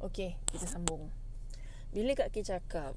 Okey, 0.00 0.32
kita 0.48 0.64
sambung. 0.64 1.12
Bila 1.92 2.16
Kak 2.16 2.32
Ki 2.32 2.40
cakap 2.40 2.96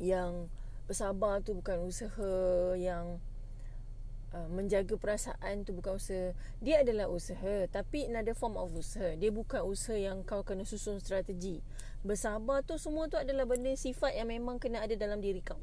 yang 0.00 0.48
bersabar 0.88 1.44
tu 1.44 1.52
bukan 1.52 1.84
usaha 1.84 2.32
yang 2.80 3.20
uh, 4.32 4.48
menjaga 4.48 4.96
perasaan 4.96 5.68
tu 5.68 5.76
bukan 5.76 6.00
usaha. 6.00 6.32
Dia 6.64 6.80
adalah 6.80 7.12
usaha 7.12 7.68
tapi 7.68 8.08
another 8.08 8.32
form 8.32 8.56
of 8.56 8.72
usaha. 8.72 9.20
Dia 9.20 9.28
bukan 9.28 9.68
usaha 9.68 10.00
yang 10.00 10.24
kau 10.24 10.40
kena 10.40 10.64
susun 10.64 10.96
strategi. 10.96 11.60
Bersabar 12.00 12.64
tu 12.64 12.80
semua 12.80 13.04
tu 13.12 13.20
adalah 13.20 13.44
benda 13.44 13.76
sifat 13.76 14.16
yang 14.16 14.32
memang 14.32 14.56
kena 14.56 14.80
ada 14.80 14.96
dalam 14.96 15.20
diri 15.20 15.44
kau. 15.44 15.60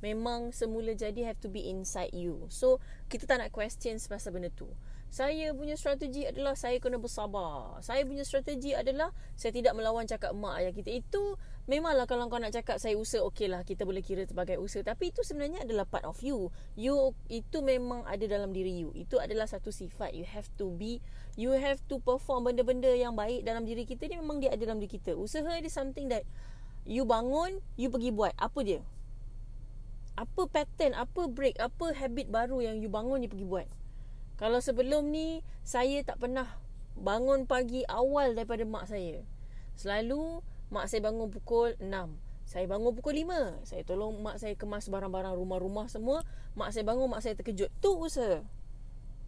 Memang 0.00 0.52
semula 0.52 0.96
jadi 0.96 1.28
have 1.28 1.40
to 1.44 1.52
be 1.52 1.68
inside 1.68 2.12
you. 2.16 2.48
So, 2.48 2.80
kita 3.12 3.28
tak 3.28 3.44
nak 3.44 3.52
question 3.52 4.00
pasal 4.00 4.32
benda 4.32 4.48
tu. 4.52 4.68
Saya 5.10 5.50
punya 5.58 5.74
strategi 5.74 6.22
adalah 6.22 6.54
saya 6.54 6.78
kena 6.78 6.94
bersabar. 6.94 7.82
Saya 7.82 8.06
punya 8.06 8.22
strategi 8.22 8.78
adalah 8.78 9.10
saya 9.34 9.50
tidak 9.50 9.74
melawan 9.74 10.06
cakap 10.06 10.30
mak 10.38 10.62
ayah 10.62 10.70
kita. 10.70 10.86
Itu 11.02 11.34
memanglah 11.66 12.06
kalau 12.06 12.30
kau 12.30 12.38
nak 12.38 12.54
cakap 12.54 12.78
saya 12.78 12.94
usaha 12.94 13.18
okey 13.26 13.50
lah 13.50 13.66
kita 13.66 13.82
boleh 13.82 14.06
kira 14.06 14.22
sebagai 14.22 14.62
usaha. 14.62 14.86
Tapi 14.86 15.10
itu 15.10 15.26
sebenarnya 15.26 15.66
adalah 15.66 15.82
part 15.82 16.06
of 16.06 16.14
you. 16.22 16.54
You 16.78 17.10
itu 17.26 17.58
memang 17.58 18.06
ada 18.06 18.22
dalam 18.22 18.54
diri 18.54 18.86
you. 18.86 18.94
Itu 18.94 19.18
adalah 19.18 19.50
satu 19.50 19.74
sifat. 19.74 20.14
You 20.14 20.22
have 20.30 20.46
to 20.62 20.70
be, 20.78 21.02
you 21.34 21.58
have 21.58 21.82
to 21.90 21.98
perform 21.98 22.46
benda-benda 22.46 22.94
yang 22.94 23.18
baik 23.18 23.42
dalam 23.42 23.66
diri 23.66 23.82
kita 23.90 24.06
ni 24.06 24.14
memang 24.14 24.38
dia 24.38 24.54
ada 24.54 24.62
dalam 24.62 24.78
diri 24.78 24.94
kita. 24.94 25.18
Usaha 25.18 25.58
is 25.58 25.74
something 25.74 26.06
that 26.06 26.22
you 26.86 27.02
bangun, 27.02 27.58
you 27.74 27.90
pergi 27.90 28.14
buat. 28.14 28.30
Apa 28.38 28.62
dia? 28.62 28.78
Apa 30.18 30.46
pattern, 30.50 30.94
apa 30.94 31.26
break, 31.30 31.58
apa 31.58 31.94
habit 31.94 32.28
baru 32.30 32.62
yang 32.62 32.78
you 32.78 32.90
bangun, 32.90 33.22
you 33.22 33.30
pergi 33.30 33.46
buat. 33.46 33.68
Kalau 34.40 34.58
sebelum 34.64 35.12
ni 35.12 35.44
saya 35.62 36.00
tak 36.00 36.16
pernah 36.16 36.48
bangun 36.96 37.44
pagi 37.44 37.84
awal 37.88 38.32
daripada 38.32 38.64
mak 38.64 38.88
saya. 38.88 39.20
Selalu 39.76 40.40
mak 40.72 40.88
saya 40.88 41.04
bangun 41.04 41.28
pukul 41.28 41.76
6. 41.76 41.88
Saya 42.48 42.64
bangun 42.66 42.92
pukul 42.96 43.20
5. 43.20 43.68
Saya 43.68 43.82
tolong 43.84 44.16
mak 44.20 44.40
saya 44.40 44.56
kemas 44.56 44.88
barang-barang 44.88 45.36
rumah-rumah 45.36 45.86
semua. 45.92 46.24
Mak 46.56 46.72
saya 46.72 46.84
bangun, 46.88 47.08
mak 47.08 47.22
saya 47.22 47.36
terkejut. 47.36 47.68
Tu 47.80 47.90
usaha. 47.92 48.42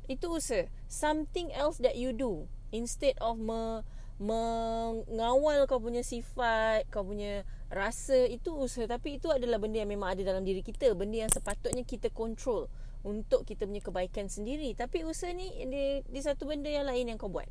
Itu 0.09 0.33
usaha. 0.33 0.67
Something 0.89 1.53
else 1.55 1.79
that 1.79 1.95
you 2.01 2.11
do 2.11 2.51
instead 2.73 3.15
of 3.21 3.37
me, 3.39 3.85
mengawal 4.21 5.65
kau 5.65 5.81
punya 5.81 6.05
sifat, 6.05 6.89
kau 6.93 7.07
punya 7.07 7.47
rasa 7.73 8.29
itu 8.29 8.53
usaha. 8.53 8.85
Tapi 8.85 9.17
itu 9.17 9.33
adalah 9.33 9.57
benda 9.57 9.81
yang 9.81 9.91
memang 9.91 10.13
ada 10.13 10.23
dalam 10.23 10.45
diri 10.45 10.61
kita, 10.61 10.93
benda 10.93 11.25
yang 11.25 11.33
sepatutnya 11.33 11.83
kita 11.87 12.13
control 12.13 12.69
untuk 13.03 13.43
kita 13.49 13.67
punya 13.67 13.83
kebaikan 13.83 14.31
sendiri. 14.31 14.75
Tapi 14.79 15.03
usaha 15.03 15.33
ni 15.35 15.51
dia, 15.67 16.05
dia 16.07 16.23
satu 16.23 16.47
benda 16.47 16.71
yang 16.71 16.87
lain 16.87 17.15
yang 17.15 17.19
kau 17.19 17.33
buat. 17.33 17.49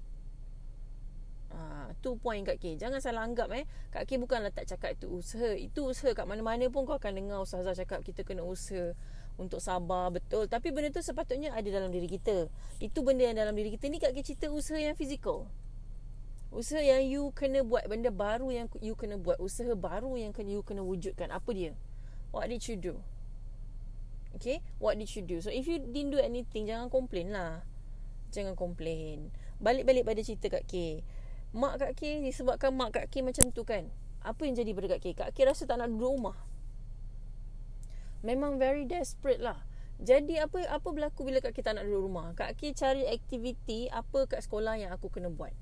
Ha, 1.52 1.92
tu 2.00 2.16
point 2.16 2.48
Kak 2.48 2.64
K. 2.64 2.80
Jangan 2.80 3.04
salah 3.04 3.28
anggap 3.28 3.52
eh. 3.52 3.68
Kak 3.92 4.08
K 4.08 4.16
bukanlah 4.16 4.56
tak 4.56 4.72
cakap 4.72 4.96
itu 4.96 5.12
usaha. 5.12 5.52
Itu 5.52 5.92
usaha 5.92 6.16
kat 6.16 6.24
mana-mana 6.24 6.72
pun 6.72 6.88
kau 6.88 6.96
akan 6.96 7.12
dengar 7.12 7.44
ustazah 7.44 7.76
cakap 7.76 8.08
kita 8.08 8.24
kena 8.24 8.48
usaha 8.48 8.96
untuk 9.36 9.60
sabar 9.60 10.08
betul. 10.16 10.48
Tapi 10.48 10.72
benda 10.72 10.96
tu 10.96 11.04
sepatutnya 11.04 11.52
ada 11.52 11.68
dalam 11.68 11.92
diri 11.92 12.08
kita. 12.08 12.48
Itu 12.80 13.04
benda 13.04 13.28
yang 13.28 13.36
dalam 13.36 13.52
diri 13.52 13.76
kita 13.76 13.92
ni 13.92 14.00
Kak 14.00 14.16
K 14.16 14.24
cerita 14.24 14.48
usaha 14.48 14.80
yang 14.80 14.96
fizikal 14.96 15.52
usaha 16.52 16.84
yang 16.84 17.08
you 17.08 17.32
kena 17.32 17.64
buat 17.64 17.88
benda 17.88 18.12
baru 18.12 18.52
yang 18.52 18.68
you 18.84 18.94
kena 19.00 19.16
buat 19.16 19.40
usaha 19.40 19.72
baru 19.72 20.20
yang 20.20 20.36
kena 20.36 20.52
you 20.52 20.64
kena 20.68 20.84
wujudkan 20.84 21.32
apa 21.32 21.50
dia? 21.56 21.72
What 22.36 22.52
did 22.52 22.64
you 22.68 22.76
do? 22.76 22.96
Okay 24.36 24.64
What 24.80 25.00
did 25.00 25.12
you 25.12 25.24
do? 25.24 25.40
So 25.40 25.52
if 25.52 25.68
you 25.68 25.80
didn't 25.80 26.16
do 26.16 26.20
anything 26.20 26.68
Jangan 26.68 26.92
complain 26.92 27.32
lah. 27.32 27.64
Jangan 28.32 28.56
complain. 28.56 29.32
Balik-balik 29.60 30.08
pada 30.08 30.20
cerita 30.24 30.48
Kak 30.52 30.68
K. 30.68 31.04
Mak 31.56 31.80
Kak 31.80 31.94
K 31.96 32.24
Disebabkan 32.24 32.76
mak 32.76 32.96
Kak 32.96 33.08
K 33.08 33.24
macam 33.24 33.52
tu 33.52 33.64
kan? 33.64 33.88
Apa 34.24 34.44
yang 34.48 34.56
jadi 34.56 34.72
pada 34.76 34.88
Kak 34.96 35.02
K? 35.04 35.06
Kak 35.16 35.32
K 35.36 35.48
rasa 35.48 35.64
tak 35.68 35.80
nak 35.80 35.92
duduk 35.92 36.20
rumah. 36.20 36.38
Memang 38.24 38.60
very 38.60 38.86
desperate 38.88 39.42
lah. 39.42 39.60
Jadi 40.02 40.42
apa 40.42 40.66
apa 40.66 40.88
berlaku 40.90 41.22
Bila 41.22 41.38
Kak 41.40 41.54
K 41.54 41.62
tak 41.62 41.78
nak 41.78 41.86
duduk 41.86 42.10
rumah? 42.10 42.34
Kak 42.34 42.58
K 42.58 42.74
cari 42.74 43.06
aktiviti 43.06 43.86
Apa 43.94 44.26
kat 44.26 44.42
sekolah 44.42 44.74
Yang 44.74 44.98
aku 44.98 45.14
kena 45.14 45.30
buat 45.30 45.54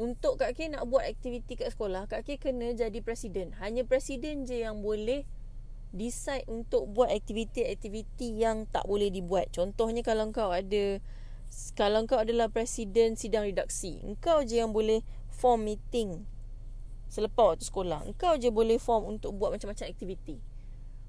untuk 0.00 0.40
Kak 0.40 0.56
K 0.56 0.72
nak 0.72 0.88
buat 0.88 1.04
aktiviti 1.04 1.60
kat 1.60 1.76
sekolah 1.76 2.08
Kak 2.08 2.24
K 2.24 2.40
kena 2.40 2.72
jadi 2.72 3.04
presiden 3.04 3.52
Hanya 3.60 3.84
presiden 3.84 4.48
je 4.48 4.64
yang 4.64 4.80
boleh 4.80 5.28
decide 5.90 6.46
untuk 6.46 6.86
buat 6.90 7.10
aktiviti-aktiviti 7.10 8.38
yang 8.38 8.66
tak 8.70 8.86
boleh 8.86 9.10
dibuat. 9.10 9.50
Contohnya 9.50 10.06
kalau 10.06 10.30
kau 10.30 10.54
ada 10.54 11.02
kalau 11.74 12.06
kau 12.06 12.22
adalah 12.22 12.46
presiden 12.46 13.18
sidang 13.18 13.42
redaksi, 13.42 13.98
engkau 14.06 14.46
je 14.46 14.62
yang 14.62 14.70
boleh 14.70 15.02
form 15.34 15.66
meeting 15.66 16.22
selepas 17.10 17.58
waktu 17.58 17.66
sekolah. 17.66 18.06
Engkau 18.06 18.38
je 18.38 18.54
boleh 18.54 18.78
form 18.78 19.18
untuk 19.18 19.34
buat 19.34 19.50
macam-macam 19.50 19.90
aktiviti. 19.90 20.38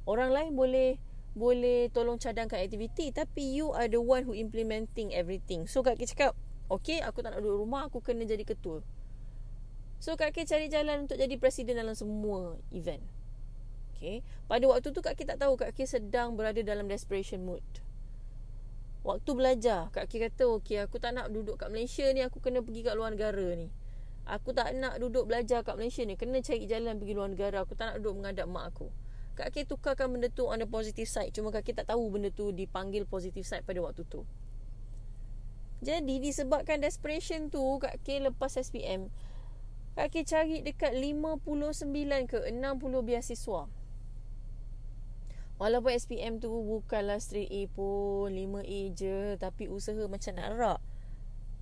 Orang 0.09 0.33
lain 0.33 0.57
boleh 0.57 0.97
boleh 1.31 1.87
tolong 1.93 2.19
cadangkan 2.19 2.59
aktiviti 2.59 3.13
tapi 3.13 3.55
you 3.55 3.71
are 3.71 3.87
the 3.87 4.01
one 4.01 4.25
who 4.25 4.33
implementing 4.33 5.13
everything. 5.13 5.69
So 5.69 5.85
Kak 5.85 6.01
Kek 6.01 6.09
cakap, 6.09 6.33
okay 6.71 7.03
aku 7.03 7.19
tak 7.19 7.35
nak 7.35 7.43
duduk 7.43 7.67
rumah, 7.67 7.91
aku 7.91 7.99
kena 7.99 8.23
jadi 8.23 8.47
ketua. 8.47 8.79
So 10.01 10.17
Kak 10.17 10.33
Kek 10.33 10.49
cari 10.49 10.65
jalan 10.71 11.05
untuk 11.05 11.19
jadi 11.19 11.35
presiden 11.37 11.77
dalam 11.77 11.93
semua 11.93 12.57
event. 12.73 13.05
Okay. 13.93 14.25
Pada 14.49 14.65
waktu 14.65 14.89
tu 14.89 15.05
Kak 15.05 15.13
Ki 15.13 15.29
tak 15.29 15.37
tahu 15.37 15.53
Kak 15.61 15.77
Ki 15.77 15.85
sedang 15.85 16.33
berada 16.33 16.57
dalam 16.65 16.89
desperation 16.89 17.45
mood. 17.45 17.61
Waktu 19.05 19.29
belajar, 19.37 19.93
Kak 19.93 20.09
Ki 20.09 20.17
kata, 20.17 20.49
okay, 20.57 20.81
aku 20.81 20.97
tak 20.97 21.13
nak 21.13 21.29
duduk 21.29 21.61
kat 21.61 21.69
Malaysia 21.69 22.05
ni, 22.09 22.25
aku 22.25 22.41
kena 22.41 22.65
pergi 22.65 22.81
kat 22.81 22.97
luar 22.97 23.13
negara 23.13 23.53
ni. 23.53 23.69
Aku 24.25 24.53
tak 24.57 24.73
nak 24.73 24.97
duduk 24.97 25.29
belajar 25.29 25.61
kat 25.61 25.77
Malaysia 25.77 26.01
ni, 26.01 26.17
kena 26.17 26.41
cari 26.41 26.65
jalan 26.65 26.97
pergi 26.97 27.13
luar 27.13 27.29
negara. 27.29 27.61
Aku 27.61 27.77
tak 27.77 27.93
nak 27.93 27.95
duduk 28.01 28.21
menghadap 28.21 28.49
mak 28.49 28.73
aku. 28.73 28.89
Kak 29.37 29.53
Ki 29.53 29.69
tukarkan 29.69 30.09
benda 30.09 30.33
tu 30.33 30.49
on 30.49 30.57
the 30.57 30.65
positive 30.65 31.09
side. 31.09 31.29
Cuma 31.33 31.53
Kak 31.53 31.61
Ki 31.61 31.77
tak 31.77 31.89
tahu 31.89 32.09
benda 32.09 32.33
tu 32.33 32.49
dipanggil 32.49 33.05
positive 33.05 33.45
side 33.45 33.65
pada 33.65 33.81
waktu 33.85 34.01
tu. 34.09 34.25
Jadi 35.81 36.21
disebabkan 36.21 36.77
desperation 36.77 37.49
tu, 37.49 37.81
Kak 37.81 38.05
Ki 38.05 38.21
lepas 38.21 38.53
SPM, 38.53 39.09
Kak 39.97 40.13
Ki 40.13 40.21
cari 40.21 40.61
dekat 40.61 40.93
59 40.93 42.29
ke 42.29 42.37
60 42.53 43.01
beasiswa. 43.01 43.65
Walaupun 45.61 45.93
SPM 45.93 46.41
tu 46.41 46.49
bukanlah 46.49 47.21
straight 47.21 47.53
A 47.53 47.69
pun 47.69 48.33
5A 48.33 48.81
je 48.97 49.37
Tapi 49.37 49.69
usaha 49.69 50.09
macam 50.09 50.33
nak 50.33 50.57
rak 50.57 50.79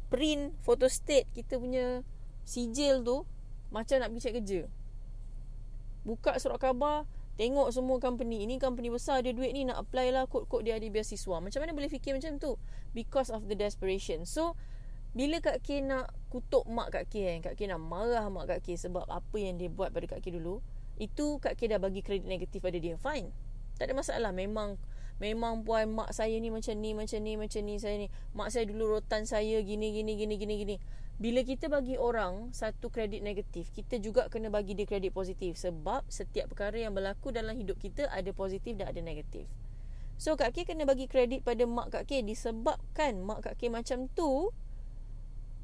Print 0.07 0.56
photo 0.63 0.88
state 0.88 1.28
kita 1.36 1.59
punya 1.59 2.07
sijil 2.47 3.03
tu 3.03 3.28
Macam 3.75 4.00
nak 4.00 4.16
pergi 4.16 4.24
cek 4.24 4.34
kerja 4.40 4.62
Buka 6.07 6.40
surat 6.40 6.63
khabar 6.63 7.03
Tengok 7.39 7.72
semua 7.72 8.03
company. 8.03 8.44
Ini 8.44 8.59
company 8.59 8.91
besar 8.91 9.23
Dia 9.23 9.31
duit 9.31 9.55
ni 9.55 9.63
nak 9.63 9.88
apply 9.88 10.11
lah 10.11 10.27
Kod-kod 10.27 10.67
dia 10.67 10.75
ada 10.75 10.83
biasiswa 10.83 11.39
Macam 11.39 11.59
mana 11.63 11.72
boleh 11.72 11.88
fikir 11.88 12.11
macam 12.11 12.35
tu? 12.35 12.59
Because 12.91 13.31
of 13.31 13.47
the 13.47 13.55
desperation. 13.55 14.27
So 14.27 14.59
Bila 15.16 15.39
Kak 15.39 15.63
K 15.63 15.79
nak 15.79 16.11
kutuk 16.27 16.67
mak 16.67 16.91
Kak 16.91 17.07
K 17.07 17.31
kan 17.31 17.39
Kak 17.47 17.55
K 17.55 17.72
nak 17.72 17.79
marah 17.79 18.27
mak 18.27 18.51
Kak 18.51 18.59
K 18.67 18.75
Sebab 18.75 19.07
apa 19.07 19.38
yang 19.39 19.55
dia 19.55 19.72
buat 19.72 19.95
pada 19.95 20.03
Kak 20.03 20.19
K 20.19 20.35
dulu 20.35 20.59
Itu 21.00 21.39
Kak 21.39 21.55
K 21.55 21.72
dah 21.72 21.79
bagi 21.79 22.03
kredit 22.03 22.27
negatif 22.27 22.59
pada 22.59 22.75
dia. 22.75 23.00
Fine. 23.00 23.31
Tak 23.79 23.88
ada 23.88 23.95
masalah. 23.95 24.35
Memang 24.35 24.75
memang 25.23 25.63
puan 25.63 25.88
mak 25.95 26.11
saya 26.11 26.35
ni 26.44 26.51
macam 26.51 26.75
ni 26.75 26.91
macam 26.91 27.23
ni 27.23 27.39
macam 27.39 27.63
ni 27.63 27.79
saya 27.79 27.95
ni. 27.95 28.11
Mak 28.35 28.51
saya 28.51 28.67
dulu 28.67 29.00
rotan 29.00 29.23
saya 29.23 29.63
gini 29.63 29.95
gini 29.95 30.19
gini 30.19 30.35
gini 30.35 30.56
gini 30.59 30.75
bila 31.19 31.44
kita 31.44 31.68
bagi 31.68 32.00
orang 32.00 32.56
satu 32.56 32.88
kredit 32.88 33.19
negatif 33.19 33.75
kita 33.75 34.00
juga 34.00 34.31
kena 34.31 34.47
bagi 34.47 34.72
dia 34.72 34.88
kredit 34.88 35.12
positif 35.12 35.59
sebab 35.59 36.07
setiap 36.07 36.56
perkara 36.56 36.80
yang 36.80 36.96
berlaku 36.96 37.35
dalam 37.35 37.59
hidup 37.59 37.75
kita 37.75 38.07
ada 38.07 38.31
positif 38.31 38.80
dan 38.80 38.96
ada 38.96 39.03
negatif. 39.03 39.44
So 40.16 40.40
kak 40.40 40.56
K 40.56 40.63
kena 40.63 40.88
bagi 40.88 41.12
kredit 41.12 41.44
pada 41.44 41.68
mak 41.68 41.91
kak 41.91 42.07
K 42.07 42.24
disebabkan 42.24 43.19
mak 43.19 43.44
kak 43.44 43.59
K 43.59 43.68
macam 43.68 44.07
tu 44.16 44.56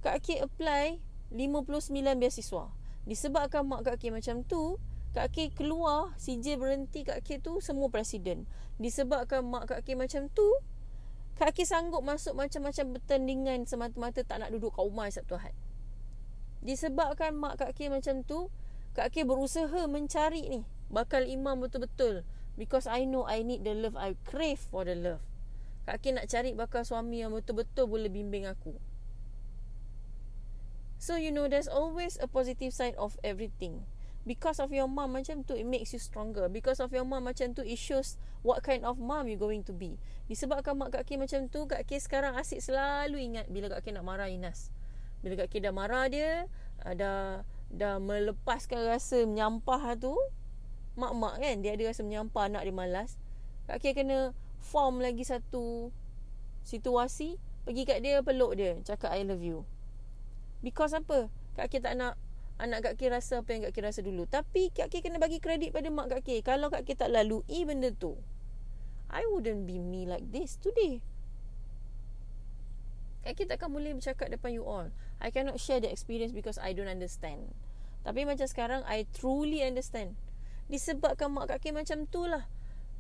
kak 0.04 0.20
K 0.20 0.44
apply 0.44 1.00
59 1.32 1.92
beasiswa. 2.20 2.68
Disebabkan 3.08 3.64
mak 3.64 3.88
kak 3.88 3.96
K 4.04 4.12
macam 4.12 4.44
tu 4.44 4.76
Kak 5.16 5.32
K 5.32 5.48
keluar 5.56 6.12
CJ 6.20 6.60
berhenti 6.60 7.08
Kak 7.08 7.24
K 7.24 7.40
tu 7.40 7.64
Semua 7.64 7.88
presiden 7.88 8.44
Disebabkan 8.84 9.48
mak 9.48 9.72
Kak 9.72 9.88
K 9.88 9.96
macam 9.96 10.28
tu 10.28 10.44
Kak 11.36 11.52
K 11.52 11.68
sanggup 11.68 12.00
masuk 12.00 12.32
Macam-macam 12.32 12.96
pertandingan 12.96 13.68
Semata-mata 13.68 14.24
tak 14.24 14.40
nak 14.40 14.56
duduk 14.56 14.72
kat 14.72 14.84
rumah 14.88 15.12
Sabtu 15.12 15.36
Ahad 15.36 15.56
Disebabkan 16.66 17.38
mak 17.38 17.62
Kak 17.62 17.78
K 17.78 17.92
macam 17.94 18.24
tu 18.24 18.50
Kak 18.96 19.12
K 19.12 19.28
berusaha 19.28 19.92
mencari 19.92 20.48
ni. 20.48 20.64
Bakal 20.88 21.28
imam 21.28 21.60
betul-betul. 21.60 22.24
Because 22.56 22.88
I 22.88 23.04
know 23.04 23.28
I 23.28 23.44
need 23.44 23.68
the 23.68 23.76
love 23.76 24.00
I 24.00 24.16
crave 24.24 24.58
for 24.58 24.88
the 24.88 24.96
love. 24.96 25.20
Kak 25.84 26.00
K 26.00 26.16
nak 26.16 26.32
cari 26.32 26.56
bakal 26.56 26.88
suami 26.88 27.20
Yang 27.20 27.44
betul-betul 27.44 27.86
boleh 27.92 28.08
bimbing 28.08 28.48
aku. 28.48 28.80
So 30.96 31.20
you 31.20 31.30
know 31.30 31.52
There's 31.52 31.68
always 31.68 32.16
a 32.18 32.26
positive 32.26 32.72
side 32.72 32.96
of 32.96 33.20
everything 33.22 33.84
because 34.26 34.58
of 34.60 34.74
your 34.74 34.90
mom 34.90 35.16
macam 35.16 35.46
tu 35.46 35.54
it 35.54 35.64
makes 35.64 35.94
you 35.94 36.02
stronger. 36.02 36.50
Because 36.50 36.82
of 36.82 36.90
your 36.92 37.06
mom 37.06 37.30
macam 37.30 37.54
tu 37.54 37.62
it 37.62 37.78
shows 37.78 38.18
what 38.42 38.66
kind 38.66 38.84
of 38.84 38.98
mom 38.98 39.30
you 39.30 39.38
going 39.38 39.62
to 39.64 39.72
be. 39.72 40.02
Disebabkan 40.26 40.76
mak 40.76 40.92
kak 40.92 41.06
K 41.06 41.22
macam 41.22 41.48
tu 41.48 41.70
kak 41.70 41.86
K 41.86 42.02
sekarang 42.02 42.34
asyik 42.36 42.60
selalu 42.60 43.22
ingat 43.22 43.46
bila 43.48 43.70
kak 43.70 43.86
K 43.86 43.94
nak 43.94 44.04
marah 44.04 44.28
Inas. 44.28 44.74
Bila 45.22 45.46
kak 45.46 45.54
K 45.54 45.62
dah 45.62 45.72
marah 45.72 46.10
dia 46.10 46.50
ada 46.82 47.46
dah 47.70 47.98
melepaskan 48.02 48.90
rasa 48.90 49.26
menyampah 49.26 49.98
tu 49.98 50.14
mak-mak 50.96 51.44
kan 51.44 51.56
dia 51.60 51.76
ada 51.76 51.84
rasa 51.92 52.02
menyampah 52.02 52.48
anak 52.48 52.64
dia 52.66 52.76
malas. 52.76 53.20
Kak 53.68 53.84
Kay 53.84 53.94
kena 53.94 54.32
form 54.64 55.04
lagi 55.04 55.28
satu 55.28 55.92
situasi 56.66 57.38
pergi 57.68 57.84
kat 57.86 58.00
dia 58.02 58.22
peluk 58.22 58.58
dia 58.58 58.80
cakap 58.82 59.14
I 59.14 59.26
love 59.28 59.44
you. 59.44 59.68
Because 60.64 60.96
apa? 60.96 61.30
Kak 61.60 61.70
Kay 61.70 61.84
tak 61.84 62.00
nak 62.00 62.18
anak 62.56 62.80
Kak 62.88 62.96
Kay 62.96 63.12
rasa 63.12 63.44
apa 63.44 63.52
yang 63.52 63.68
Kak 63.68 63.74
Kay 63.76 63.84
rasa 63.84 64.00
dulu. 64.00 64.24
Tapi 64.28 64.72
Kak 64.72 64.88
Kay 64.88 65.04
kena 65.04 65.20
bagi 65.20 65.44
kredit 65.44 65.76
pada 65.76 65.92
mak 65.92 66.08
Kak 66.08 66.22
Kay 66.24 66.40
kalau 66.40 66.72
Kak 66.72 66.88
Kay 66.88 66.96
tak 66.96 67.12
lalui 67.12 67.62
benda 67.68 67.92
tu 67.92 68.16
I 69.12 69.28
wouldn't 69.32 69.68
be 69.68 69.78
me 69.78 70.08
like 70.08 70.28
this 70.32 70.56
today. 70.60 71.04
Kak 73.28 73.36
Kay 73.36 73.46
takkan 73.50 73.74
boleh 73.74 73.92
bercakap 73.98 74.32
depan 74.32 74.56
you 74.56 74.64
all. 74.64 74.88
I 75.20 75.32
cannot 75.32 75.60
share 75.60 75.84
the 75.84 75.92
experience 75.92 76.32
because 76.32 76.56
I 76.62 76.72
don't 76.72 76.92
understand. 76.92 77.52
Tapi 78.06 78.24
macam 78.24 78.46
sekarang 78.46 78.82
I 78.86 79.10
truly 79.12 79.66
understand. 79.66 80.16
Disebabkan 80.70 81.34
mak 81.34 81.50
kak 81.52 81.66
macam 81.76 82.08
tu 82.08 82.24
lah. 82.30 82.48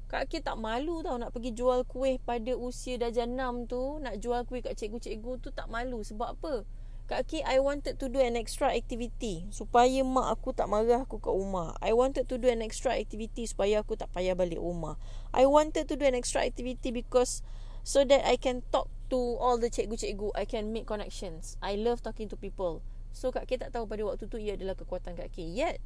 Kak 0.06 0.30
Kay 0.30 0.44
tak 0.44 0.62
malu 0.62 1.02
tau 1.02 1.18
nak 1.18 1.34
pergi 1.34 1.56
jual 1.58 1.82
kuih 1.88 2.22
pada 2.22 2.54
usia 2.54 3.02
darjah 3.02 3.26
6 3.26 3.72
tu. 3.72 3.98
Nak 4.04 4.22
jual 4.22 4.46
kuih 4.46 4.62
kat 4.62 4.78
cikgu-cikgu 4.78 5.42
tu 5.42 5.50
tak 5.50 5.66
malu. 5.66 6.06
Sebab 6.06 6.38
apa? 6.38 6.62
Kak 7.06 7.30
Kay, 7.30 7.46
I 7.46 7.62
wanted 7.62 8.02
to 8.02 8.10
do 8.10 8.18
an 8.18 8.34
extra 8.34 8.74
activity 8.74 9.46
Supaya 9.54 10.02
mak 10.02 10.42
aku 10.42 10.58
tak 10.58 10.66
marah 10.66 11.06
aku 11.06 11.22
kat 11.22 11.30
rumah. 11.30 11.78
I 11.78 11.94
wanted 11.94 12.26
to 12.26 12.42
do 12.42 12.50
an 12.50 12.66
extra 12.66 12.98
activity 12.98 13.46
Supaya 13.46 13.86
aku 13.86 13.94
tak 13.94 14.10
payah 14.10 14.34
balik 14.34 14.58
rumah. 14.58 14.98
I 15.30 15.46
wanted 15.46 15.86
to 15.86 15.94
do 15.94 16.02
an 16.10 16.18
extra 16.18 16.42
activity 16.42 16.90
because 16.90 17.46
So 17.86 18.02
that 18.10 18.26
I 18.26 18.42
can 18.42 18.66
talk 18.74 18.90
to 19.14 19.38
all 19.38 19.62
the 19.62 19.70
cikgu-cikgu. 19.70 20.34
I 20.34 20.50
can 20.50 20.74
make 20.74 20.90
connections. 20.90 21.62
I 21.62 21.78
love 21.78 22.02
talking 22.02 22.26
to 22.34 22.38
people. 22.38 22.82
So 23.14 23.30
Kak 23.30 23.46
Kay 23.46 23.62
tak 23.62 23.78
tahu 23.78 23.86
pada 23.86 24.02
waktu 24.02 24.26
tu 24.26 24.42
Ia 24.42 24.58
adalah 24.58 24.74
kekuatan 24.74 25.14
Kak 25.14 25.30
Kay 25.30 25.54
Yet 25.54 25.78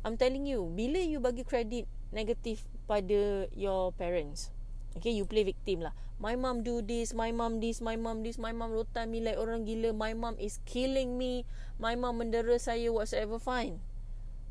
I'm 0.00 0.16
telling 0.16 0.48
you 0.48 0.64
Bila 0.72 0.96
you 0.96 1.20
bagi 1.20 1.44
kredit 1.44 1.84
Negatif 2.08 2.64
pada 2.88 3.50
your 3.52 3.92
parents 3.98 4.48
Okay 4.98 5.14
you 5.14 5.26
play 5.28 5.46
victim 5.46 5.86
lah. 5.86 5.94
My 6.20 6.36
mom 6.36 6.60
do 6.60 6.84
this 6.84 7.16
My 7.16 7.32
mom 7.32 7.64
this 7.64 7.80
My 7.80 7.96
mom 7.96 8.20
this 8.20 8.36
My 8.36 8.52
mom 8.52 8.76
rotan 8.76 9.08
me 9.08 9.24
like 9.24 9.40
orang 9.40 9.64
gila 9.64 9.96
My 9.96 10.12
mom 10.12 10.36
is 10.36 10.60
killing 10.68 11.16
me 11.16 11.48
My 11.80 11.96
mom 11.96 12.20
mendera 12.20 12.60
saya 12.60 12.92
Whatsoever 12.92 13.40
fine. 13.40 13.80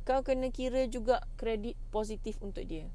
Kau 0.08 0.26
kena 0.26 0.50
kira 0.50 0.90
juga 0.90 1.22
Kredit 1.38 1.78
positif 1.94 2.42
untuk 2.42 2.66
dia. 2.66 2.90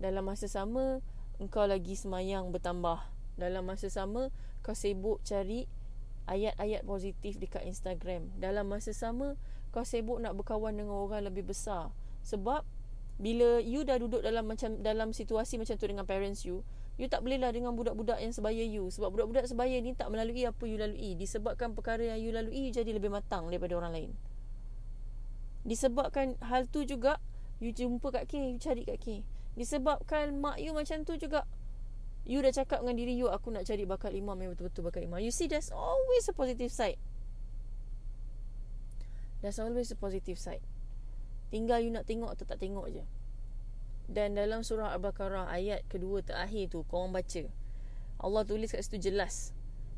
Dalam 0.00 0.24
masa 0.24 0.48
sama 0.48 1.04
Engkau 1.36 1.68
lagi 1.68 1.92
semayang 1.92 2.48
bertambah. 2.48 3.04
Dalam 3.36 3.68
masa 3.68 3.92
sama 3.92 4.32
Kau 4.64 4.72
sibuk 4.72 5.20
cari 5.28 5.68
Ayat-ayat 6.28 6.84
positif 6.84 7.40
dekat 7.40 7.64
Instagram. 7.64 8.28
Dalam 8.36 8.68
masa 8.68 8.92
sama 8.92 9.40
kau 9.72 9.80
sibuk 9.80 10.20
nak 10.20 10.36
berkawan 10.36 10.76
dengan 10.76 11.00
orang 11.00 11.24
lebih 11.24 11.48
besar. 11.48 11.88
Sebab 12.20 12.68
bila 13.18 13.58
you 13.58 13.82
dah 13.82 13.98
duduk 13.98 14.22
dalam 14.22 14.46
macam 14.46 14.78
dalam 14.78 15.10
situasi 15.10 15.58
macam 15.58 15.74
tu 15.74 15.90
dengan 15.90 16.06
parents 16.06 16.46
you 16.46 16.62
you 16.98 17.10
tak 17.10 17.22
boleh 17.22 17.38
lah 17.38 17.54
dengan 17.54 17.74
budak-budak 17.78 18.18
yang 18.18 18.34
sebaya 18.34 18.62
you. 18.62 18.90
Sebab 18.90 19.14
budak-budak 19.14 19.46
sebaya 19.46 19.78
ni 19.78 19.94
tak 19.94 20.10
melalui 20.10 20.42
apa 20.42 20.66
you 20.66 20.74
lalui. 20.74 21.14
Disebabkan 21.14 21.74
perkara 21.78 22.02
yang 22.02 22.18
you 22.18 22.30
lalui 22.34 22.70
you 22.70 22.72
jadi 22.74 22.90
lebih 22.90 23.10
matang 23.10 23.46
daripada 23.46 23.78
orang 23.78 23.94
lain. 23.94 24.10
Disebabkan 25.62 26.34
hal 26.42 26.66
tu 26.66 26.82
juga 26.82 27.22
you 27.62 27.70
jumpa 27.70 28.10
kat 28.10 28.26
K 28.26 28.54
you 28.54 28.58
cari 28.58 28.82
kat 28.82 28.98
K. 28.98 29.06
Disebabkan 29.54 30.38
mak 30.42 30.58
you 30.58 30.74
macam 30.74 31.06
tu 31.06 31.14
juga 31.14 31.46
you 32.26 32.42
dah 32.42 32.50
cakap 32.50 32.82
dengan 32.82 32.98
diri 32.98 33.14
you 33.14 33.30
aku 33.30 33.54
nak 33.54 33.62
cari 33.62 33.86
bakat 33.86 34.14
imam 34.14 34.34
yang 34.38 34.50
betul-betul 34.54 34.90
bakat 34.90 35.06
imam. 35.06 35.22
You 35.22 35.30
see 35.30 35.46
there's 35.46 35.70
always 35.70 36.26
a 36.26 36.34
positive 36.34 36.74
side. 36.74 36.98
There's 39.38 39.62
always 39.62 39.94
a 39.94 39.98
positive 39.98 40.34
side 40.34 40.62
Tinggal 41.48 41.80
you 41.80 41.90
nak 41.92 42.04
tengok 42.04 42.36
atau 42.36 42.44
tak 42.44 42.60
tengok 42.60 42.92
je. 42.92 43.04
Dan 44.08 44.32
dalam 44.36 44.64
surah 44.64 44.96
Al-Baqarah 44.96 45.52
Ayat 45.52 45.84
kedua 45.84 46.24
terakhir 46.24 46.72
tu 46.72 46.80
Korang 46.88 47.12
baca. 47.12 47.44
Allah 48.18 48.42
tulis 48.42 48.72
kat 48.72 48.80
situ 48.82 49.12
jelas. 49.12 49.52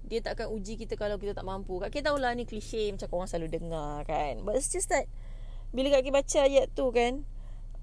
Dia 0.05 0.21
takkan 0.21 0.51
uji 0.51 0.77
kita 0.77 0.99
kalau 0.99 1.17
kita 1.17 1.33
tak 1.33 1.47
mampu. 1.47 1.79
Kak 1.79 1.95
kita 1.95 2.11
tahulah 2.11 2.35
ni 2.35 2.45
klise 2.45 2.91
Macam 2.91 3.07
korang 3.07 3.29
selalu 3.31 3.49
dengar 3.51 4.03
kan? 4.05 4.43
But 4.43 4.59
it's 4.59 4.71
just 4.71 4.91
that 4.91 5.07
Bila 5.71 5.95
Kak 5.95 6.03
kita 6.07 6.15
baca 6.15 6.39
ayat 6.47 6.67
tu 6.75 6.91
kan 6.91 7.23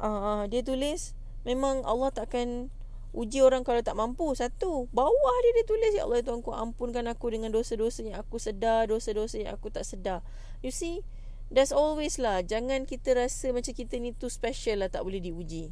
uh, 0.04 0.44
Dia 0.52 0.62
tulis 0.64 1.16
Memang 1.48 1.88
Allah 1.88 2.12
takkan 2.12 2.70
Uji 3.16 3.40
orang 3.40 3.64
kalau 3.64 3.80
tak 3.82 3.96
mampu. 3.96 4.36
Satu 4.36 4.92
Bawah 4.92 5.38
dia 5.48 5.52
dia 5.56 5.66
tulis 5.66 5.92
Ya 5.96 6.04
Allah 6.04 6.22
Tuhan 6.22 6.44
ku 6.44 6.52
ampunkan 6.52 7.08
aku 7.08 7.32
Dengan 7.32 7.56
dosa-dosa 7.56 8.04
yang 8.04 8.20
aku 8.20 8.36
sedar 8.38 8.86
Dosa-dosa 8.92 9.40
yang 9.40 9.56
aku 9.56 9.72
tak 9.72 9.88
sedar. 9.88 10.22
You 10.60 10.76
see 10.76 11.08
There's 11.48 11.72
always 11.72 12.20
lah 12.20 12.44
Jangan 12.44 12.84
kita 12.84 13.16
rasa 13.16 13.56
macam 13.56 13.72
kita 13.72 13.96
ni 14.04 14.12
tu 14.12 14.28
special 14.28 14.84
lah 14.84 14.90
Tak 14.92 15.04
boleh 15.08 15.24
diuji. 15.24 15.72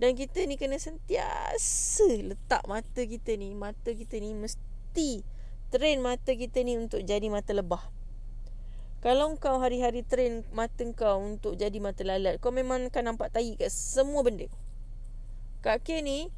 Dan 0.00 0.18
kita 0.18 0.42
ni 0.48 0.58
kena 0.58 0.80
sentiasa 0.80 2.10
Letak 2.24 2.66
mata 2.66 3.02
kita 3.06 3.38
ni 3.38 3.54
Mata 3.54 3.94
kita 3.94 4.18
ni 4.18 4.34
mesti 4.34 5.22
Train 5.70 6.02
mata 6.02 6.34
kita 6.34 6.66
ni 6.66 6.74
untuk 6.74 6.98
jadi 7.06 7.30
mata 7.30 7.54
lebah. 7.54 7.94
Kalau 9.00 9.32
kau 9.38 9.62
hari-hari 9.62 10.02
train 10.02 10.42
mata 10.50 10.82
kau 10.98 11.22
Untuk 11.22 11.54
jadi 11.54 11.78
mata 11.78 12.02
lalat 12.02 12.42
Kau 12.42 12.50
memang 12.50 12.90
akan 12.90 13.14
nampak 13.14 13.30
tahi 13.30 13.54
kat 13.54 13.70
semua 13.70 14.26
benda. 14.26 14.50
Kak 15.62 15.86
K 15.86 16.02
ni 16.02 16.28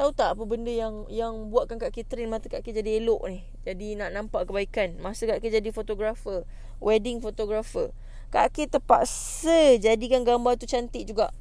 Tahu 0.00 0.16
tak 0.16 0.32
apa 0.32 0.42
benda 0.48 0.72
yang 0.72 1.04
yang 1.12 1.52
buatkan 1.52 1.76
Kak 1.76 1.92
K 1.92 2.08
train 2.08 2.32
mata 2.32 2.48
Kak 2.48 2.64
K 2.64 2.72
jadi 2.72 3.04
elok 3.04 3.20
ni 3.28 3.44
Jadi 3.60 3.92
nak 3.92 4.16
nampak 4.16 4.48
kebaikan 4.48 4.96
Masa 5.04 5.28
Kak 5.28 5.44
K 5.44 5.52
jadi 5.52 5.68
fotografer 5.68 6.48
wedding 6.80 7.20
photographer. 7.20 7.92
Kak 8.32 8.54
Akil 8.54 8.70
terpaksa 8.70 9.76
jadikan 9.76 10.24
gambar 10.24 10.56
tu 10.56 10.64
cantik 10.64 11.04
juga. 11.04 11.34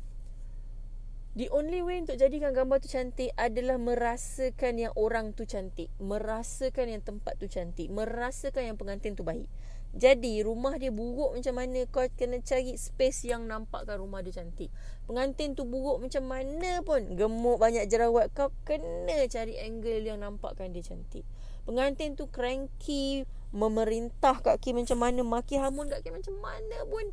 The 1.38 1.48
only 1.54 1.80
way 1.86 2.02
untuk 2.02 2.20
jadikan 2.20 2.52
gambar 2.52 2.84
tu 2.84 2.92
cantik 2.92 3.32
adalah 3.40 3.80
merasakan 3.80 4.82
yang 4.82 4.94
orang 4.98 5.32
tu 5.32 5.48
cantik. 5.48 5.88
Merasakan 6.02 6.92
yang 6.92 7.06
tempat 7.06 7.38
tu 7.40 7.48
cantik. 7.48 7.88
Merasakan 7.88 8.74
yang 8.74 8.76
pengantin 8.76 9.16
tu 9.16 9.24
baik. 9.24 9.48
Jadi 9.90 10.46
rumah 10.46 10.78
dia 10.78 10.94
buruk 10.94 11.34
macam 11.34 11.58
mana? 11.58 11.82
Kau 11.90 12.06
kena 12.14 12.38
cari 12.46 12.78
space 12.78 13.26
yang 13.26 13.50
nampakkan 13.50 13.98
rumah 13.98 14.22
dia 14.22 14.38
cantik. 14.38 14.70
Pengantin 15.10 15.58
tu 15.58 15.66
buruk 15.66 15.98
macam 15.98 16.30
mana 16.30 16.86
pun. 16.86 17.18
Gemuk 17.18 17.58
banyak 17.58 17.90
jerawat 17.90 18.30
kau 18.38 18.54
kena 18.70 19.26
cari 19.26 19.58
angle 19.58 20.06
yang 20.06 20.22
nampakkan 20.22 20.70
dia 20.70 20.86
cantik. 20.86 21.26
Pengantin 21.66 22.14
tu 22.14 22.30
cranky 22.30 23.26
memerintah 23.50 24.38
Kak 24.46 24.62
Ki 24.62 24.78
macam 24.78 25.02
mana 25.02 25.26
maki 25.26 25.58
hamun 25.58 25.90
Kak 25.90 26.06
Ki 26.06 26.14
macam 26.14 26.38
mana 26.38 26.86
pun. 26.86 27.10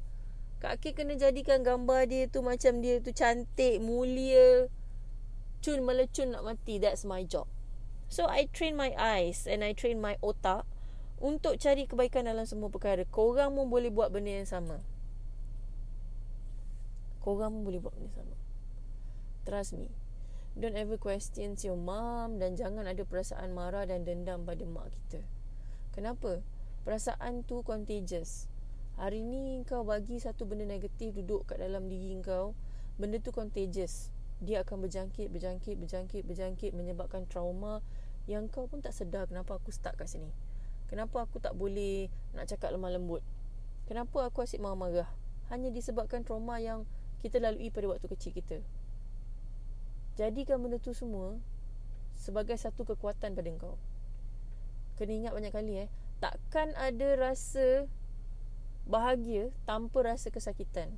Kak 0.60 0.84
Ki 0.84 0.92
kena 0.92 1.16
jadikan 1.16 1.64
gambar 1.64 2.12
dia 2.12 2.28
tu 2.28 2.44
macam 2.44 2.84
dia 2.84 3.00
tu 3.00 3.08
cantik 3.16 3.80
mulia. 3.80 4.68
Cun 5.64 5.80
melecun 5.80 6.36
nak 6.36 6.44
mati. 6.44 6.76
That's 6.76 7.08
my 7.08 7.24
job. 7.24 7.48
So 8.12 8.28
I 8.28 8.52
train 8.52 8.76
my 8.76 8.92
eyes 8.94 9.48
and 9.48 9.64
I 9.64 9.72
train 9.72 9.98
my 9.98 10.20
otak 10.20 10.68
untuk 11.22 11.56
cari 11.56 11.88
kebaikan 11.88 12.28
dalam 12.28 12.44
semua 12.44 12.68
perkara 12.68 13.04
korang 13.08 13.56
pun 13.56 13.68
boleh 13.72 13.88
buat 13.88 14.12
benda 14.12 14.36
yang 14.36 14.48
sama 14.48 14.82
korang 17.24 17.60
pun 17.60 17.62
boleh 17.72 17.80
buat 17.80 17.92
benda 17.96 18.08
yang 18.12 18.18
sama 18.20 18.36
trust 19.48 19.76
me 19.76 19.88
don't 20.56 20.76
ever 20.76 21.00
question 21.00 21.56
your 21.64 21.76
mom 21.76 22.36
dan 22.36 22.56
jangan 22.56 22.84
ada 22.84 23.04
perasaan 23.04 23.56
marah 23.56 23.88
dan 23.88 24.04
dendam 24.04 24.44
pada 24.44 24.64
mak 24.68 24.92
kita 24.92 25.24
Kenapa? 25.96 26.44
Perasaan 26.84 27.40
tu 27.48 27.64
contagious. 27.64 28.52
Hari 29.00 29.24
ni 29.24 29.64
kau 29.64 29.80
bagi 29.80 30.20
satu 30.20 30.44
benda 30.44 30.68
negatif 30.68 31.16
duduk 31.16 31.48
kat 31.48 31.56
dalam 31.56 31.88
diri 31.88 32.20
kau, 32.20 32.52
benda 33.00 33.16
tu 33.16 33.32
contagious. 33.32 34.12
Dia 34.44 34.60
akan 34.60 34.84
berjangkit, 34.84 35.32
berjangkit, 35.32 35.80
berjangkit, 35.80 36.22
berjangkit 36.28 36.76
menyebabkan 36.76 37.24
trauma 37.24 37.80
yang 38.28 38.52
kau 38.52 38.68
pun 38.68 38.84
tak 38.84 38.92
sedar 38.92 39.24
kenapa 39.24 39.56
aku 39.56 39.72
stuck 39.72 39.96
kat 39.96 40.04
sini. 40.04 40.28
Kenapa 40.86 41.26
aku 41.26 41.42
tak 41.42 41.58
boleh 41.58 42.08
nak 42.34 42.46
cakap 42.46 42.70
lemah 42.70 42.94
lembut? 42.94 43.22
Kenapa 43.90 44.30
aku 44.30 44.42
asyik 44.42 44.62
marah-marah? 44.62 45.10
Hanya 45.50 45.70
disebabkan 45.70 46.22
trauma 46.26 46.58
yang 46.58 46.86
kita 47.22 47.38
lalui 47.38 47.70
pada 47.70 47.90
waktu 47.90 48.06
kecil 48.10 48.34
kita. 48.34 48.58
Jadikan 50.18 50.62
benda 50.62 50.78
tu 50.78 50.94
semua 50.94 51.38
sebagai 52.16 52.56
satu 52.56 52.82
kekuatan 52.86 53.36
pada 53.36 53.50
kau. 53.58 53.76
Kena 54.96 55.12
ingat 55.12 55.32
banyak 55.36 55.52
kali 55.52 55.74
eh 55.86 55.88
Takkan 56.24 56.72
ada 56.80 57.08
rasa 57.20 57.84
Bahagia 58.88 59.52
Tanpa 59.68 60.00
rasa 60.08 60.32
kesakitan 60.32 60.96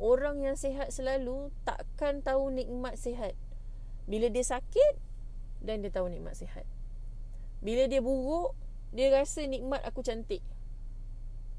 Orang 0.00 0.40
yang 0.40 0.56
sihat 0.56 0.88
selalu 0.90 1.52
Takkan 1.68 2.24
tahu 2.24 2.48
nikmat 2.48 2.96
sihat 2.96 3.36
Bila 4.08 4.32
dia 4.32 4.42
sakit 4.42 4.96
Dan 5.60 5.84
dia 5.84 5.92
tahu 5.92 6.08
nikmat 6.08 6.32
sihat 6.40 6.64
Bila 7.60 7.84
dia 7.84 8.00
buruk 8.00 8.56
Dia 8.94 9.10
rasa 9.10 9.42
nikmat 9.42 9.82
aku 9.82 10.06
cantik 10.06 10.40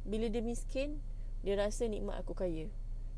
Bila 0.07 0.31
dia 0.31 0.39
miskin 0.39 1.03
Dia 1.43 1.59
rasa 1.59 1.85
nikmat 1.85 2.15
aku 2.23 2.31
kaya 2.31 2.71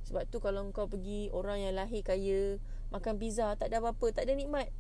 Sebab 0.10 0.26
tu 0.28 0.42
kalau 0.42 0.66
kau 0.74 0.90
pergi 0.90 1.30
Orang 1.30 1.62
yang 1.62 1.78
lahir 1.78 2.02
kaya 2.02 2.58
Makan 2.90 3.22
pizza 3.22 3.54
Tak 3.54 3.70
ada 3.70 3.78
apa-apa 3.78 4.10
Tak 4.18 4.26
ada 4.26 4.34
nikmat 4.34 4.74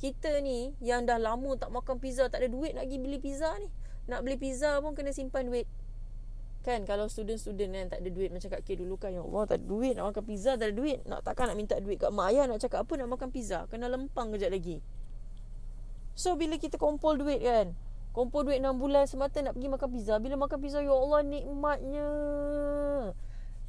kita 0.00 0.40
ni 0.40 0.72
yang 0.80 1.04
dah 1.04 1.20
lama 1.20 1.60
tak 1.60 1.68
makan 1.68 2.00
pizza, 2.00 2.24
tak 2.32 2.40
ada 2.40 2.48
duit 2.48 2.72
nak 2.72 2.88
pergi 2.88 2.98
beli 3.04 3.20
pizza 3.20 3.52
ni. 3.60 3.68
Nak 4.08 4.24
beli 4.24 4.40
pizza 4.40 4.80
pun 4.80 4.96
kena 4.96 5.12
simpan 5.12 5.52
duit. 5.52 5.68
Kan 6.64 6.88
kalau 6.88 7.04
student-student 7.04 7.72
yang 7.72 7.88
tak 7.92 8.00
ada 8.00 8.08
duit 8.08 8.32
macam 8.32 8.48
Kak 8.48 8.64
K 8.64 8.80
dulu 8.80 8.96
kan. 8.96 9.12
Ya 9.12 9.20
Allah 9.20 9.44
tak 9.44 9.60
ada 9.60 9.64
duit 9.68 9.92
nak 10.00 10.12
makan 10.12 10.24
pizza 10.24 10.56
tak 10.56 10.72
ada 10.72 10.74
duit. 10.76 11.04
Nak 11.04 11.20
takkan 11.20 11.52
nak 11.52 11.56
minta 11.60 11.76
duit 11.76 12.00
kat 12.00 12.08
mak 12.16 12.32
ayah 12.32 12.48
nak 12.48 12.64
cakap 12.64 12.88
apa 12.88 12.92
nak 12.96 13.08
makan 13.12 13.28
pizza. 13.28 13.68
Kena 13.68 13.92
lempang 13.92 14.32
kejap 14.32 14.48
lagi. 14.56 14.80
So 16.16 16.32
bila 16.40 16.56
kita 16.56 16.80
kumpul 16.80 17.20
duit 17.20 17.44
kan. 17.44 17.76
Kumpul 18.10 18.50
duit 18.50 18.58
6 18.58 18.74
bulan 18.74 19.06
semata 19.06 19.38
nak 19.38 19.54
pergi 19.54 19.70
makan 19.70 19.88
pizza. 19.94 20.14
Bila 20.18 20.34
makan 20.34 20.58
pizza 20.58 20.82
ya 20.82 20.90
Allah 20.90 21.22
nikmatnya. 21.22 22.08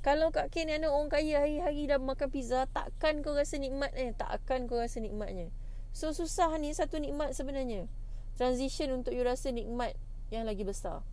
Kalau 0.02 0.34
Kak 0.34 0.50
K 0.50 0.66
ni 0.66 0.74
anak 0.82 0.90
orang 0.90 1.14
kaya 1.14 1.46
hari-hari 1.46 1.86
dah 1.86 2.02
makan 2.02 2.34
pizza. 2.34 2.66
Takkan 2.74 3.22
kau 3.22 3.38
rasa 3.38 3.62
nikmat 3.62 3.94
eh. 3.94 4.18
Takkan 4.18 4.66
kau 4.66 4.82
rasa 4.82 4.98
nikmatnya. 4.98 5.54
So 5.94 6.10
susah 6.10 6.58
ni 6.58 6.74
satu 6.74 6.98
nikmat 6.98 7.38
sebenarnya. 7.38 7.86
Transition 8.34 8.90
untuk 8.98 9.14
you 9.14 9.22
rasa 9.22 9.54
nikmat 9.54 9.94
yang 10.34 10.50
lagi 10.50 10.66
besar. 10.66 11.06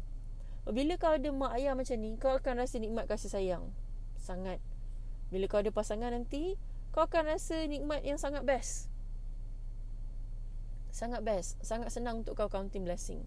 Bila 0.68 0.96
kau 0.96 1.12
ada 1.12 1.28
mak 1.28 1.56
ayah 1.56 1.72
macam 1.72 1.96
ni, 1.96 2.16
kau 2.20 2.32
akan 2.36 2.64
rasa 2.64 2.76
nikmat 2.80 3.08
kasih 3.08 3.32
sayang. 3.32 3.72
Sangat. 4.20 4.60
Bila 5.28 5.48
kau 5.48 5.60
ada 5.60 5.72
pasangan 5.72 6.12
nanti, 6.12 6.56
kau 6.92 7.04
akan 7.04 7.36
rasa 7.36 7.64
nikmat 7.68 8.04
yang 8.04 8.16
sangat 8.16 8.44
best. 8.44 8.92
Sangat 10.90 11.22
best. 11.22 11.60
Sangat 11.60 11.92
senang 11.92 12.26
untuk 12.26 12.38
kau 12.38 12.50
counting 12.50 12.84
blessing. 12.84 13.24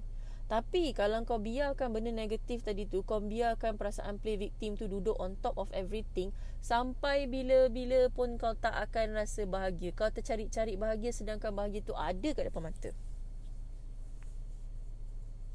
Tapi 0.51 0.91
kalau 0.91 1.24
kau 1.24 1.39
biarkan 1.39 1.96
benda 1.96 2.12
negatif 2.12 2.60
tadi 2.60 2.84
tu, 2.84 3.08
kau 3.08 3.24
biarkan 3.24 3.80
perasaan 3.80 4.20
play 4.20 4.36
victim 4.36 4.75
tu 4.75 4.91
duduk 4.91 5.15
on 5.15 5.39
top 5.39 5.56
of 5.56 5.72
everything, 5.72 6.36
sampai 6.60 7.24
bila-bila 7.24 8.12
pun 8.12 8.36
kau 8.36 8.51
tak 8.60 8.75
akan 8.75 9.15
rasa 9.15 9.48
bahagia. 9.48 9.96
Kau 9.96 10.12
tercari-cari 10.12 10.75
bahagia 10.75 11.15
sedangkan 11.15 11.56
bahagia 11.56 11.80
tu 11.88 11.96
ada 11.96 12.36
kat 12.36 12.51
depan 12.51 12.68
mata. 12.68 12.91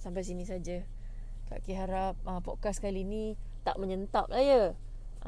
Sampai 0.00 0.24
sini 0.24 0.48
saja. 0.48 0.80
Kak 1.52 1.60
Ki 1.60 1.76
harap 1.76 2.16
uh, 2.24 2.40
podcast 2.40 2.80
kali 2.80 3.04
ni 3.04 3.36
tak 3.68 3.76
menyentap 3.76 4.32
lah 4.32 4.40
ya. 4.40 4.62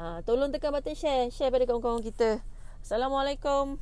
Uh, 0.01 0.25
tolong 0.25 0.49
tekan 0.49 0.73
button 0.73 0.97
share. 0.97 1.29
Share 1.29 1.53
pada 1.53 1.69
kawan-kawan 1.69 2.01
kita. 2.01 2.41
Assalamualaikum. 2.81 3.77